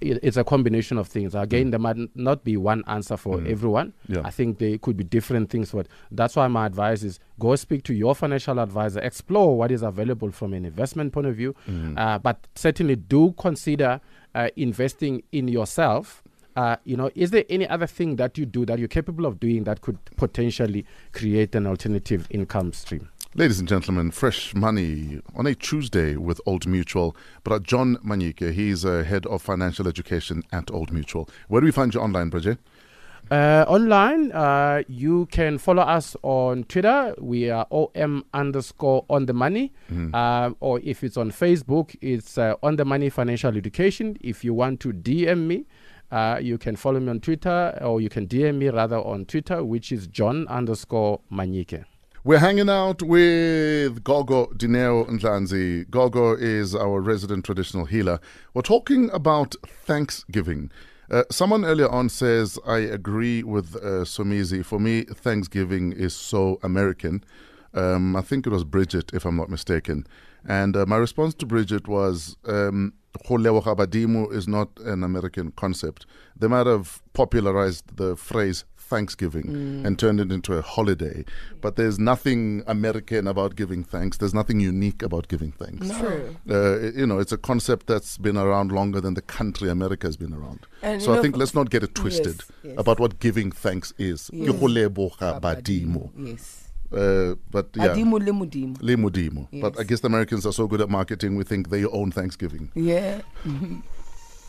[0.00, 1.34] It- it's a combination of things.
[1.34, 3.50] Again, there might not be one answer for Mm.
[3.50, 3.92] everyone.
[4.08, 4.20] Yeah.
[4.24, 5.88] I think there could be different things But.
[6.10, 10.30] That's why my advice is go speak to your financial advisor, explore what is available
[10.30, 11.98] from an investment point of view, Mm.
[11.98, 14.00] uh, but certainly do consider
[14.34, 16.22] uh, investing in yourself.
[16.54, 19.38] Uh, you know, is there any other thing that you do that you're capable of
[19.40, 23.08] doing that could potentially create an alternative income stream?
[23.38, 27.14] Ladies and gentlemen, fresh money on a Tuesday with Old Mutual.
[27.44, 31.28] But John Manyike, he's uh, head of financial education at Old Mutual.
[31.46, 32.58] Where do we find you online, Brajay?
[33.30, 37.14] Uh, online, uh, you can follow us on Twitter.
[37.18, 39.72] We are OM underscore on the money.
[39.88, 40.12] Mm.
[40.16, 44.16] Um, or if it's on Facebook, it's uh, on the money financial education.
[44.20, 45.66] If you want to DM me,
[46.10, 49.62] uh, you can follow me on Twitter or you can DM me rather on Twitter,
[49.62, 51.84] which is John underscore Manyike.
[52.24, 55.88] We're hanging out with Gogo Dineo Ndlanzi.
[55.88, 58.18] Gogo is our resident traditional healer.
[58.54, 60.72] We're talking about Thanksgiving.
[61.12, 64.64] Uh, someone earlier on says, I agree with uh, Somizi.
[64.64, 67.22] For me, Thanksgiving is so American.
[67.72, 70.04] Um, I think it was Bridget, if I'm not mistaken.
[70.44, 76.04] And uh, my response to Bridget was, um, "Go is not an American concept.
[76.36, 81.24] They might have popularized the phrase Thanksgiving and turned it into a holiday.
[81.60, 84.16] But there's nothing American about giving thanks.
[84.18, 85.88] There's nothing unique about giving thanks.
[85.98, 86.36] True.
[86.50, 90.16] Uh, you know, it's a concept that's been around longer than the country America has
[90.16, 90.60] been around.
[90.82, 92.74] And so you I know, think let's not get it twisted Yes, yes.
[92.78, 94.30] about what giving thanks is.
[94.32, 94.50] Yes.
[94.50, 96.10] Ke go leboga badimo.
[96.16, 96.64] Yes.
[96.90, 97.88] Uh, but yeah.
[97.88, 98.76] Adimo le modimo.
[98.80, 99.48] Le modimo.
[99.60, 102.70] But I guess the Americans are so good at marketing, we think they own Thanksgiving.
[102.74, 103.20] Yeah.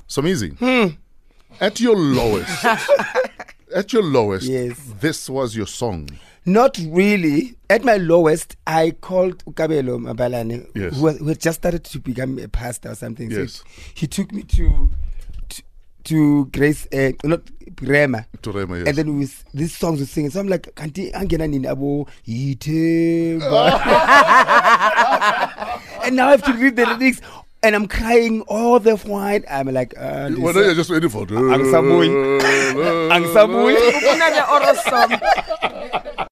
[0.07, 0.51] So easy.
[0.51, 0.87] Hmm.
[1.59, 2.63] At your lowest,
[3.75, 4.77] at your lowest, Yes.
[4.99, 6.09] this was your song.
[6.45, 7.55] Not really.
[7.69, 10.95] At my lowest, I called Ukabelo Mabalane, Yes.
[10.95, 13.29] who, was- who had just started to become a pastor or something.
[13.31, 13.63] So Yes.
[13.93, 14.89] he took me to
[15.49, 15.61] to,
[16.05, 17.41] to Grace, uh, not
[17.75, 18.25] Rhema.
[18.41, 18.87] To Rhema, yes.
[18.87, 20.31] And then with these songs were singing.
[20.31, 23.39] So I'm like, Kanti angena nini abo ithemba."
[26.05, 27.21] And now I have to read the lyrics.
[27.61, 29.41] And I'm crying all the while.
[29.49, 31.25] I'm like, uh, this Well, no, you're just waiting for.
[31.25, 32.39] Angisabuyi.
[33.11, 33.75] Angisabuyi.
[33.91, 36.27] Ufuna le oral.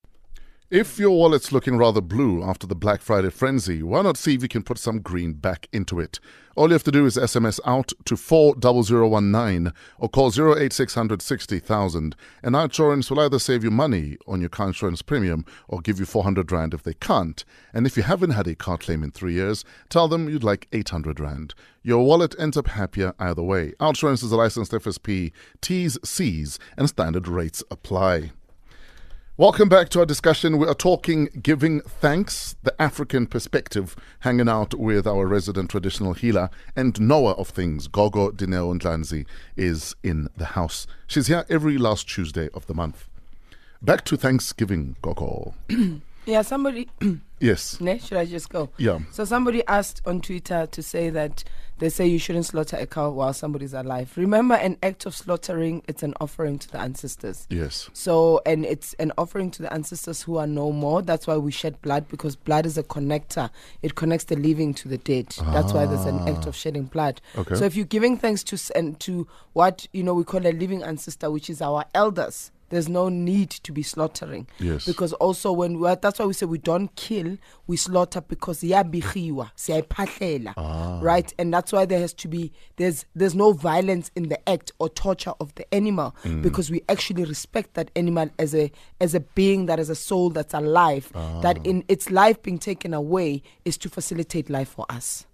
[0.70, 4.42] If your wallet's looking rather blue after the Black Friday frenzy, why not see if
[4.42, 6.20] you can put some green back into it?
[6.58, 12.56] All you have to do is SMS out to 40019 or call 08600 60000 and
[12.56, 16.08] our insurance will either save you money on your car insurance premium or give you
[16.08, 17.46] 400 Rand if they can't.
[17.76, 20.68] And if you haven't had a car claim in three years, tell them you'd like
[20.72, 21.54] 800 Rand.
[21.84, 23.74] Your wallet ends up happier either way.
[23.80, 25.32] Our insurance is a licensed FSP.
[25.62, 28.32] T's, C's, and standard rates apply.
[29.40, 30.58] Welcome back to our discussion.
[30.58, 36.50] We are talking giving thanks, the African perspective, hanging out with our resident traditional healer
[36.76, 37.88] and knower of things.
[37.88, 40.88] Gogo Dineo Ndlanzi is in the house.
[41.06, 43.08] She's here every last Tuesday of the month.
[43.80, 45.54] Back to Thanksgiving, Gogo.
[46.28, 46.90] Yeah, somebody.
[47.40, 47.80] Yes.
[47.80, 48.72] ne, should I just go?
[48.78, 48.98] Yeah.
[49.12, 51.44] So somebody asked on Twitter to say that
[51.78, 54.12] they say you shouldn't slaughter a cow while somebody's alive.
[54.16, 57.46] Remember, an act of slaughtering it's an offering to the ancestors.
[57.52, 57.92] Yes.
[57.94, 61.04] So, and it's an offering to the ancestors who are no more.
[61.04, 63.52] That's why we shed blood because blood is a connector.
[63.84, 65.28] It connects the living to the dead.
[65.54, 66.52] That's why there's an act of ah.
[66.54, 67.22] shedding blood.
[67.38, 67.54] Okay.
[67.54, 70.82] So, if you're giving thanks to and to what you know we call a living
[70.82, 74.48] ancestor, which is our elders, there's no need to be slaughtering.
[74.60, 74.86] Yes.
[74.86, 79.52] Because also when we, that's why we say we don't kill, we slaughter because yabihiwa,
[80.58, 81.00] Ah.
[81.02, 81.34] right?
[81.40, 84.90] And that's why there has to be there's there's no violence in the act or
[84.90, 86.42] torture of the animal Mm.
[86.42, 90.30] because we actually respect that animal as a as a being that is a soul
[90.30, 91.12] that's alive.
[91.16, 91.40] Ah.
[91.42, 95.26] That in its life being taken away is to facilitate life for us.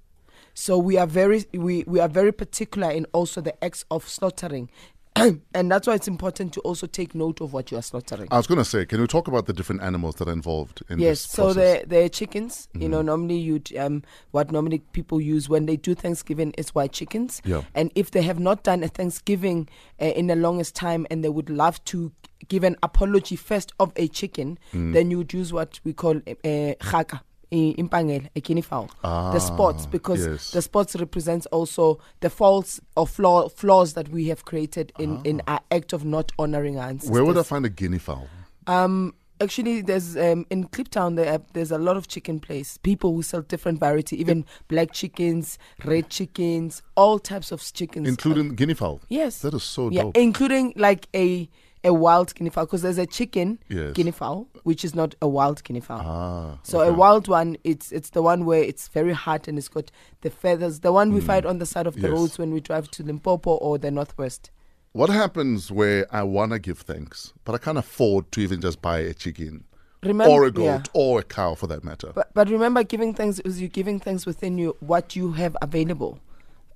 [0.56, 4.70] So we are very we, we are very particular in also the acts of slaughtering.
[5.54, 8.28] and that's why it's important to also take note of what you are slaughtering.
[8.32, 10.82] I was going to say, can we talk about the different animals that are involved
[10.90, 11.48] in yes, this Yes, so?
[11.50, 11.90] Mm-hmm.
[11.90, 15.94] the the chickens, you know, normally you'd um what normally people use when they do
[15.96, 17.42] Thanksgiving is white chickens.
[17.46, 17.62] Yeah.
[17.76, 19.70] And if they have not done a Thanksgiving
[20.02, 22.12] uh, in the longest time and they would love to
[22.48, 24.94] give an apology first of a chicken, Mm.
[24.94, 27.22] then you would use what we call uh, chaka.
[27.82, 28.88] Impangela a guinea fowl
[29.36, 30.52] the spots Ah, because yes.
[30.52, 35.42] the spots represents also the faults or flaw, flaws that we have created in in
[35.48, 37.14] our act of not honoring our ancestors Ah.
[37.14, 38.28] Where would I find a guinea fowl?
[38.68, 42.78] um, actually, there's um, in Kliptown there there's a lot of chicken place.
[42.92, 48.08] People who sell different variety, even black chickens, red chickens, all types of chickens.
[48.08, 49.02] Including guinea fowl?
[49.10, 50.18] yes, That is so yeah, dope.
[50.18, 51.50] including like a
[51.84, 53.94] a wild guinea fowl because there's a chicken Yes.
[53.94, 56.02] guinea fowl which is not a wild guinea fowl.
[56.04, 59.68] Ah, So a wild one, it's it's the one where it's very hard and it's
[59.68, 59.92] got
[60.22, 60.80] the feathers.
[60.80, 62.12] The one we find on the side of the Mm.
[62.12, 62.20] Yes.
[62.20, 64.50] roads when we drive to Limpopo or the northwest.
[64.94, 68.82] What happens where I want to give thanks, but I can't afford to even just
[68.82, 69.64] buy a chicken
[70.04, 70.82] Remember, or a goat yeah.
[70.94, 72.12] or a cow for that matter?
[72.14, 76.20] But but remember, giving thanks is you giving thanks within you what you have available,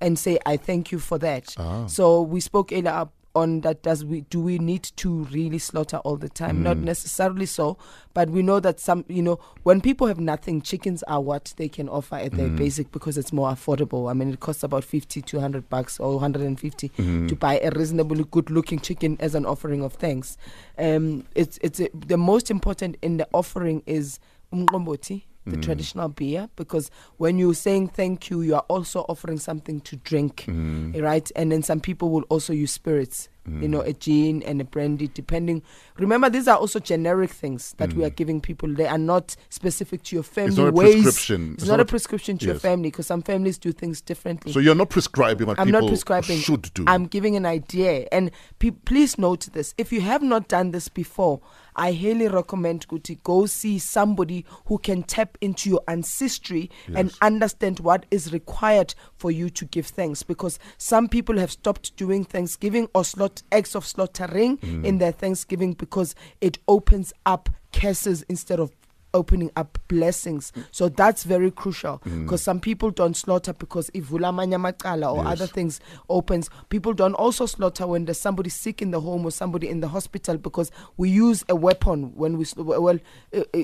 [0.01, 1.53] and say I thank you for that.
[1.57, 1.85] Ah.
[1.85, 3.77] So we spoke earlier up on that.
[3.83, 6.57] Does we do we need to really slaughter all the time?
[6.59, 6.63] Mm.
[6.63, 7.77] Not necessarily so,
[8.13, 11.69] but we know that some you know when people have nothing, chickens are what they
[11.69, 12.37] can offer at Mm.
[12.37, 14.09] their basic because it's more affordable.
[14.09, 17.27] I mean, it costs about fifty to hundred bucks or hundred and fifty Mm-hmm.
[17.27, 20.37] to buy a reasonably good looking chicken as an offering of thanks.
[20.77, 24.19] Um, it's it's a, the most important in the offering is
[24.53, 25.61] umqombothi, the Mm.
[25.63, 30.43] traditional beer, because when you're saying thank you, you are also offering something to drink,
[30.47, 31.01] Mm.
[31.01, 31.31] right?
[31.35, 35.07] And then some people will also use spirits, you know, a gin and a brandy,
[35.07, 35.63] depending.
[35.97, 38.67] Remember, these are also generic things that we are giving people.
[38.73, 40.57] They are not specific to your family Mm.
[40.57, 41.03] not a ways.
[41.03, 41.53] prescription.
[41.57, 44.51] It's, not, a prescription to your family because some families do things differently.
[44.51, 46.39] So you're not prescribing what I'm people not prescribing.
[46.39, 46.83] should do.
[46.87, 48.07] I'm giving an idea.
[48.11, 49.73] And pe- please note this.
[49.77, 51.39] If you have not done this before,
[51.75, 57.79] I highly recommend Guti go see somebody who can tap into your ancestry and understand
[57.81, 60.23] what is required for you to give thanks.
[60.23, 64.85] Because some people have stopped doing Thanksgiving or slot acts of slaughtering Mm.
[64.85, 68.71] in their Thanksgiving because it opens up curses instead of
[69.13, 70.51] opening up blessings.
[70.71, 75.33] So that's very crucial because some people don't slaughter because amanye amacala or Yes.
[75.41, 76.49] other things opens.
[76.69, 79.87] People don't also slaughter when there's somebody sick in the home or somebody in the
[79.87, 82.99] hospital because we use a weapon when we well.
[83.33, 83.63] Uh, uh,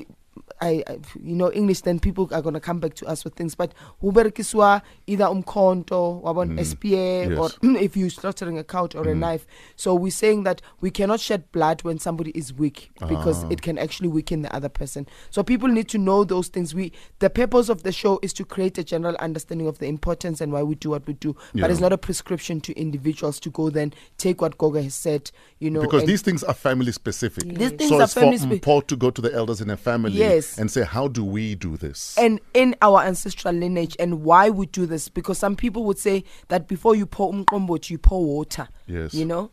[0.60, 3.34] I, I, you know, English, then people are going to come back to us with
[3.34, 3.54] things.
[3.54, 7.38] But uberekiswa either umkonto, wabon SPA, Yes.
[7.38, 9.46] or if you're slaughtering a cow or a knife.
[9.76, 13.48] So we're saying that we cannot shed blood when somebody is weak because Ah.
[13.50, 15.06] it can actually weaken the other person.
[15.30, 16.74] So people need to know those things.
[16.74, 20.40] We the purpose of the show is to create a general understanding of the importance
[20.40, 21.34] and why we do what we do.
[21.54, 21.62] Yeah.
[21.62, 25.30] But it's not a prescription to individuals to go then take what Goga has said.
[25.58, 27.44] You know, because these things are family specific.
[27.44, 29.70] These things so are it's family for spe- Mpo to go to the elders in
[29.70, 30.43] a family Yes.
[30.58, 32.14] And say, how do we do this?
[32.18, 36.22] and in our ancestral lineage and why we do this because some people would say
[36.48, 39.14] that before you pour umqombothi you pour water Yes.
[39.14, 39.50] you know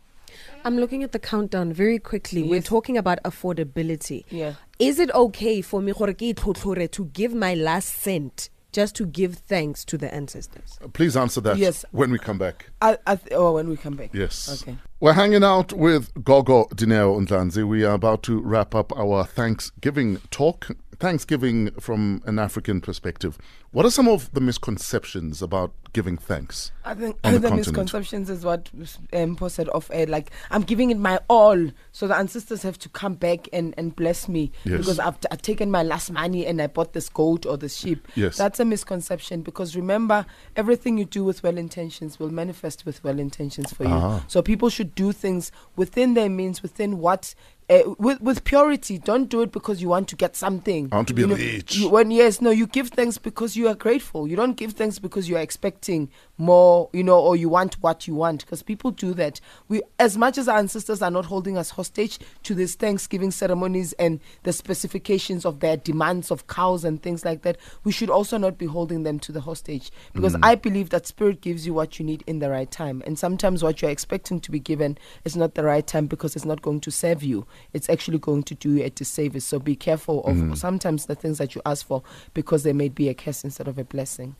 [0.64, 2.42] I'm looking at the countdown very quickly.
[2.42, 4.24] We're talking about affordability.
[4.30, 4.54] Yeah.
[4.78, 6.34] Is it okay for me gore ke
[6.92, 10.78] to give my last cent just to give thanks to the ancestors?
[10.82, 11.84] Uh, please answer that Yes.
[11.90, 12.70] when we come back.
[12.80, 14.62] I, I th- oh, when we come back Yes.
[14.62, 17.68] okay We're hanging out with Gogo Dineo Undlanzi.
[17.68, 20.68] We are about to wrap up our Thanksgiving talk.
[21.02, 23.36] Thanksgiving from an African perspective.
[23.72, 26.70] What are some of the misconceptions about giving thanks?
[26.84, 27.66] I think on the, the continent.
[27.66, 28.70] misconceptions is what
[29.12, 30.06] um, Paul said off air.
[30.06, 33.96] Like I'm giving it my all, so the ancestors have to come back and, and
[33.96, 34.78] bless me Yes.
[34.78, 37.76] because I've, t- I've taken my last money and I bought this goat or this
[37.76, 38.06] sheep.
[38.14, 38.36] Yes.
[38.36, 43.18] that's a misconception because remember, everything you do with well intentions will manifest with well
[43.18, 43.90] intentions for you.
[43.90, 44.24] Ah.
[44.28, 47.34] So people should do things within their means, within what.
[47.72, 50.88] Uh, with with purity, don't do it because you want to get something.
[50.92, 51.76] I want to be You know, rich.
[51.76, 54.28] you- when yes, no, you give thanks because you are grateful.
[54.28, 58.06] You don't give thanks because you are expecting more, you know, or you want what
[58.06, 58.44] you want.
[58.44, 59.40] Because people do that.
[59.68, 63.94] We, as much as our ancestors are not holding us hostage to these Thanksgiving ceremonies
[63.94, 68.36] and the specifications of their demands of cows and things like that, we should also
[68.36, 69.90] not be holding them to the hostage.
[70.12, 73.18] Because I believe that spirit gives you what you need in the right time, and
[73.18, 76.60] sometimes what you're expecting to be given is not the right time because it's not
[76.60, 77.46] going to serve you.
[77.72, 79.44] It's actually going to do you a disservice.
[79.44, 80.56] So be careful of mm.
[80.56, 82.02] sometimes the things that you ask for
[82.34, 84.36] because they may be a curse instead of a blessing.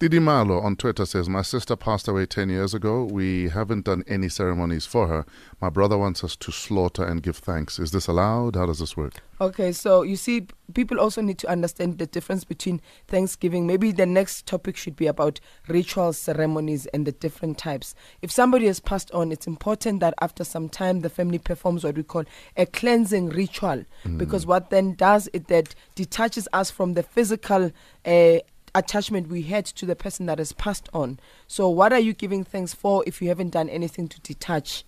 [0.00, 3.04] Didi Malo on Twitter says, My sister passed away 10 years ago.
[3.04, 5.26] We haven't done any ceremonies for her.
[5.60, 7.78] My brother wants us to slaughter and give thanks.
[7.78, 8.56] Is this allowed?
[8.56, 9.16] How does this work?
[9.42, 13.66] Okay, so you see, people also need to understand the difference between Thanksgiving.
[13.66, 17.94] Maybe the next topic should be about rituals, ceremonies, and the different types.
[18.22, 21.96] If somebody has passed on, it's important that after some time the family performs what
[21.96, 22.24] we call
[22.56, 23.84] a cleansing ritual,
[24.16, 27.70] because what then does it that detaches us from the physical.
[28.06, 28.38] Uh,
[28.74, 31.18] attachment we had to the person that has passed on.
[31.46, 34.84] So, what are you giving thanks for if you haven't done anything to detach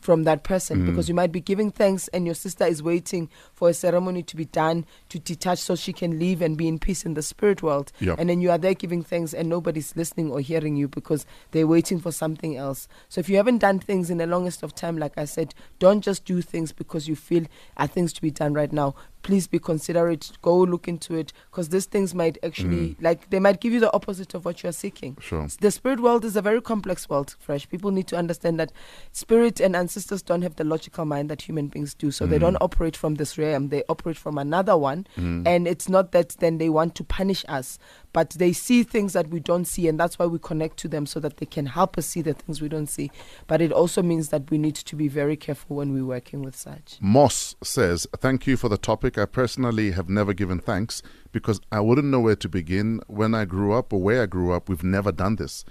[0.00, 0.82] from that person?
[0.82, 0.86] Mm.
[0.86, 4.36] Because you might be giving thanks and your sister is waiting for a ceremony to
[4.36, 7.62] be done to detach so she can live and be in peace in the spirit
[7.62, 7.92] world.
[8.00, 8.18] Yep.
[8.18, 11.66] And then you are there giving thanks and nobody's listening or hearing you because they're
[11.66, 12.88] waiting for something else.
[13.08, 16.02] So, if you haven't done things in the longest of time, like I said, don't
[16.02, 19.58] just do things because you feel are things to be done right now please be
[19.58, 22.96] considerate go look into it because these things might actually mm.
[23.00, 25.16] like they might give you the opposite of what you're seeking.
[25.20, 25.46] Sure.
[25.60, 27.68] the spirit world is a very complex world fresh.
[27.68, 28.72] People need to understand that
[29.12, 32.10] spirit and ancestors don't have the logical mind that human beings do.
[32.10, 32.40] So they mm.
[32.40, 33.68] don't operate from this realm.
[33.68, 35.06] They operate from another one.
[35.16, 35.46] Mm.
[35.46, 37.78] And it's not that then they want to punish us
[38.12, 41.06] but they see things that we don't see and that's why we connect to them
[41.06, 43.10] so that they can help us see the things we don't see
[43.46, 46.56] but it also means that we need to be very careful when we're working with
[46.56, 49.18] such Moss says, Thank you for the topic.
[49.18, 53.00] I personally have never given thanks because I wouldn't know where to begin.
[53.06, 55.64] When I grew up or where I grew up, we've never done this.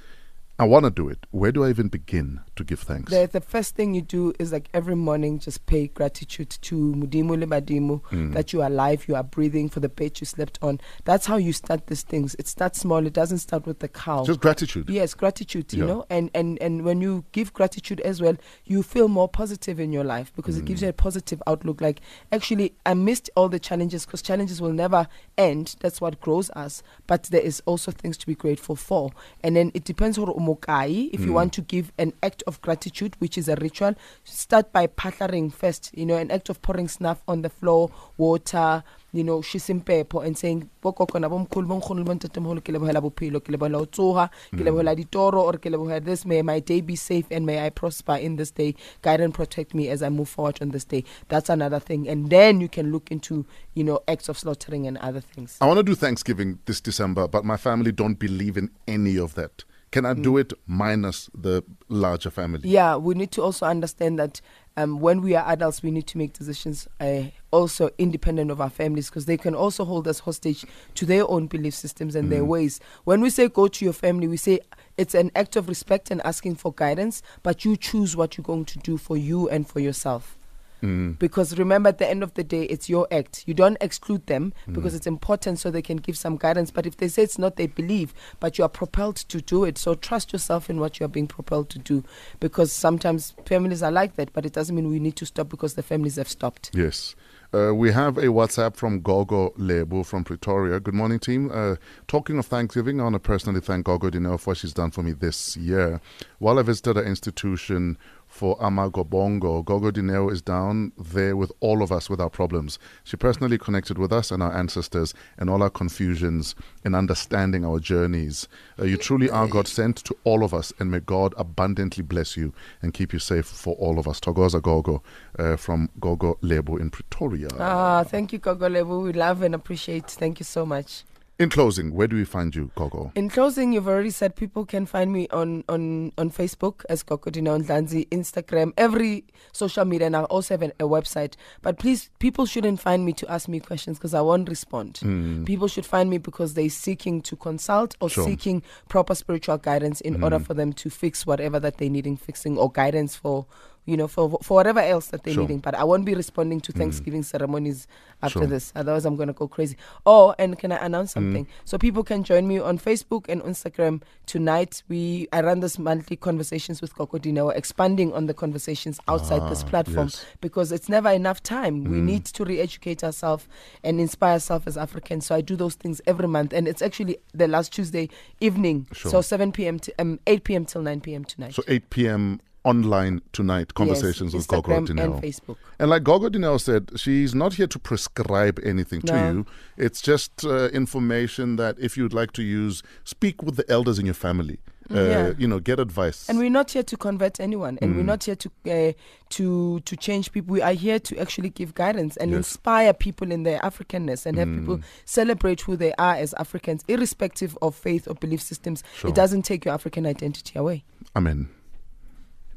[0.61, 1.25] I want to do it.
[1.31, 3.11] Where do I even begin to give thanks?
[3.11, 7.31] The, the first thing you do is like every morning just pay gratitude to Modimo
[7.31, 8.33] le Badimo Mm.
[8.33, 10.79] that you are alive, you are breathing for the bed you slept on.
[11.03, 12.35] That's how you start these things.
[12.37, 14.23] It starts small, it doesn't start with the cow.
[14.23, 14.87] Just gratitude.
[14.87, 15.87] Yes, gratitude, you Yeah.
[15.93, 19.91] know, and, and and when you give gratitude as well, you feel more positive in
[19.91, 20.67] your life because it Mm.
[20.67, 21.81] gives you a positive outlook.
[21.81, 25.07] Like, actually, I missed all the challenges because challenges will never
[25.39, 25.75] end.
[25.79, 26.83] That's what grows us.
[27.07, 29.09] But there is also things to be grateful for.
[29.43, 31.09] And then it depends on umukai.
[31.13, 31.25] If Mm.
[31.27, 35.51] you want to give an act of gratitude, which is a ritual, start by patlaring
[35.51, 35.91] first.
[35.93, 38.83] You know, an act of pouring snuff on the floor, water.
[39.13, 43.51] You know, shisimpepo and saying, "Bokoko na bomkhulu, bonkgono le bontatemoholo, ke lebohela bophelo, ke
[43.51, 46.25] lebohela ho tsoha, ke lebohela ditoro, or ke lebohela this.
[46.25, 48.73] May my day be safe and may I prosper in this day.
[49.01, 51.03] Guide and protect me as I move forward on this day.
[51.27, 52.07] That's another thing.
[52.07, 55.57] And then you can look into, you know, acts of slaughtering and other things.
[55.59, 59.35] I want to do Thanksgiving this December, but my family don't believe in any of
[59.35, 59.65] that.
[59.91, 62.69] Can I do it minus the larger family?
[62.69, 64.39] Yeah, we need to also understand that
[64.77, 68.69] um, when we are adults, we need to make decisions uh, also independent of our
[68.69, 70.63] families because they can also hold us hostage
[70.95, 72.79] to their own belief systems and their ways.
[73.03, 74.61] When we say go to your family, we say
[74.97, 78.65] it's an act of respect and asking for guidance, but you choose what you're going
[78.65, 80.37] to do for you and for yourself.
[80.81, 81.19] Mm.
[81.19, 83.43] Because remember, at the end of the day, it's your act.
[83.45, 86.71] You don't exclude them because it's important so they can give some guidance.
[86.71, 89.77] But if they say it's not they believe, but you are propelled to do it,
[89.77, 92.03] so trust yourself in what you are being propelled to do.
[92.39, 95.75] Because sometimes families are like that, but it doesn't mean we need to stop because
[95.75, 96.71] the families have stopped.
[96.73, 97.15] Yes.
[97.53, 100.79] Uh, we have a WhatsApp from Gogo Lebo from Pretoria.
[100.79, 101.51] Good morning, team.
[101.53, 101.75] Uh,
[102.07, 105.03] talking of Thanksgiving, I want to personally thank Gogo Dineo for what she's done for
[105.03, 105.99] me this year.
[106.39, 107.97] While I visited her institution
[108.31, 112.79] for Amagobongo, Gogo Dineo is down there with all of us with our problems.
[113.03, 117.77] She personally connected with us and our ancestors and all our confusions in understanding our
[117.77, 118.47] journeys.
[118.79, 122.37] Uh, you truly are God sent to all of us, and may God abundantly bless
[122.37, 124.21] you and keep you safe for all of us.
[124.21, 125.03] Thokoza Gogo
[125.37, 127.49] uh, from Gogo Lebo in Pretoria.
[127.59, 129.01] Ah, thank you, Gogo Lebo.
[129.01, 130.09] We love and appreciate.
[130.09, 131.03] Thank you so much.
[131.39, 133.11] In closing, where do we find you, Gogo?
[133.15, 137.31] In closing, you've already said people can find me on on on Facebook as Coco
[137.31, 141.33] Kokodina Ndlanzi, Instagram, every social media, and I also have an, a website.
[141.63, 144.97] But please, people shouldn't find me to ask me questions because I won't respond.
[144.97, 145.43] Hmm.
[145.45, 148.23] People should find me because they're seeking to consult or Sure.
[148.23, 150.23] seeking proper spiritual guidance in hmm.
[150.23, 153.47] order for them to fix whatever that they're needing fixing or guidance for.
[153.85, 155.41] You know, for for whatever else that they're Sure.
[155.43, 157.87] needing, but I won't be responding to Thanksgiving ceremonies
[158.21, 158.47] after Sure.
[158.47, 158.71] this.
[158.75, 159.75] Otherwise, I'm gonna go crazy.
[160.05, 161.47] Oh, and can I announce something?
[161.65, 164.83] So people can join me on Facebook and Instagram tonight.
[164.87, 169.63] We I run this monthly conversations with Gogo Dineo, expanding on the conversations outside this
[169.63, 170.25] Ah, platform yes.
[170.41, 171.83] because it's never enough time.
[171.83, 173.47] We need to re-educate ourselves
[173.83, 175.25] and inspire ourselves as Africans.
[175.25, 178.85] So I do those things every month, and it's actually the last Tuesday evening.
[178.93, 179.11] Sure.
[179.11, 179.79] So 7 p.m.
[179.79, 180.65] to um, 8 p.m.
[180.65, 181.25] till 9 p.m.
[181.25, 181.55] tonight.
[181.55, 182.41] So 8 p.m.
[182.63, 185.03] online tonight, conversations yes, with Gogo Dineo.
[185.03, 185.57] and Facebook.
[185.79, 189.45] And like Gogo Dineo said, she's not here to prescribe anything to you.
[189.77, 194.05] It's just uh, information that if you'd like to use, speak with the elders in
[194.05, 194.59] your family.
[194.89, 195.33] Uh, Yeah.
[195.37, 196.27] You know, get advice.
[196.27, 197.97] And we're not here to convert anyone, and Mm.
[197.97, 198.91] we're not here to uh,
[199.29, 200.53] to to change people.
[200.53, 202.37] We are here to actually give guidance and Yes.
[202.37, 204.83] inspire people in their Africanness and have people Mm.
[205.05, 208.83] celebrate who they are as Africans, irrespective of faith or belief systems.
[208.97, 209.09] Sure.
[209.09, 210.83] It doesn't take your African identity away.
[211.15, 211.47] Amen.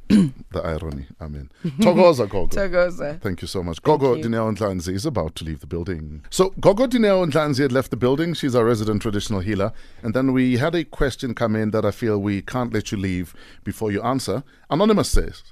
[0.08, 1.06] the irony.
[1.20, 1.50] Amen.
[1.64, 2.54] Thokoza Gogo.
[2.54, 3.20] Thokoza.
[3.20, 3.82] Thank you so much.
[3.82, 4.16] Gogo.
[4.16, 6.24] Dineo Ndlanzi is about to leave the building.
[6.30, 8.34] So Gogo Dineo Ndlanzi had left the building.
[8.34, 9.72] She's our resident traditional healer.
[10.02, 12.98] And then we had a question come in that I feel we can't let you
[12.98, 13.34] leave
[13.64, 14.44] before you answer.
[14.70, 15.42] Anonymous says,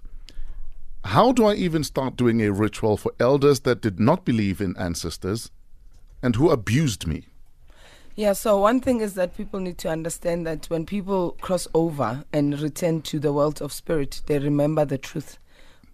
[1.04, 4.76] How do I even start doing a ritual for elders that did not believe in
[4.76, 5.50] ancestors
[6.22, 7.31] and who abused me?
[8.14, 12.24] Yeah, so one thing is that people need to understand that when people cross over
[12.30, 15.38] and return to the world of spirit, they remember the truth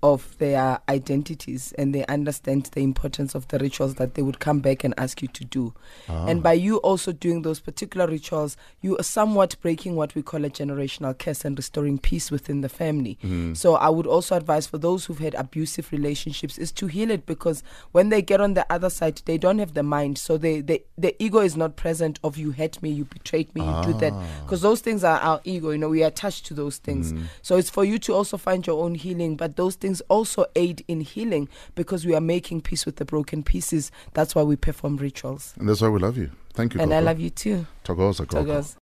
[0.03, 4.61] of their identities and they understand the importance of the rituals that they would come
[4.61, 5.74] back and ask you to do.
[6.09, 6.26] Ah.
[6.26, 10.44] And by you also doing those particular rituals, you are somewhat breaking what we call
[10.44, 13.18] a generational curse and restoring peace within the family.
[13.22, 13.55] Hmm.
[13.55, 17.26] So I would also advise for those who've had abusive relationships is to heal it
[17.26, 20.18] because when they get on the other side, they don't have the mind.
[20.18, 23.62] So they, they the ego is not present of you hurt me, you betrayed me,
[23.62, 24.12] you do that.
[24.12, 24.24] Ah.
[24.44, 27.11] Because those things are our ego, you know, we are attached to those things.
[27.11, 27.24] Hmm.
[27.42, 30.84] So it's for you to also find your own healing, but those things also aid
[30.89, 33.91] in healing because we are making peace with the broken pieces.
[34.14, 35.55] That's why we perform rituals.
[35.59, 36.30] And that's why we love you.
[36.55, 37.66] Thank you, And I love you too.
[37.84, 38.61] Thokoza Gogo.
[38.61, 38.76] Thokoza.